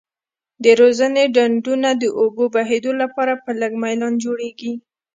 د 0.63 0.65
روزنې 0.79 1.23
ډنډونه 1.35 1.89
د 2.01 2.03
اوبو 2.19 2.43
بهیدو 2.55 2.91
لپاره 3.01 3.33
په 3.43 3.51
لږ 3.59 3.71
میلان 3.83 4.13
جوړیږي. 4.23 4.73